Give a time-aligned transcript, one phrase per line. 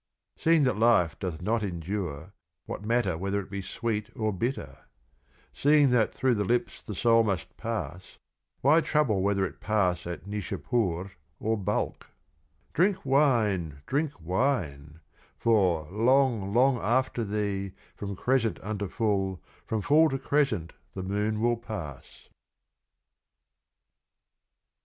[0.41, 2.33] (104) Seeing that Life doth not endure,
[2.65, 4.79] what Matter whether it be sweet or bitter?
[5.53, 8.17] See ing that through the Lips the Soul must pass,
[8.61, 12.07] why trouble whether it pass at Nisha pur or Balkh}
[12.73, 15.01] Drink Wine, drink Wine;
[15.37, 21.39] for, long, long after thee, from crescent unto full, from full to crescent the Moon
[21.41, 22.27] will pass.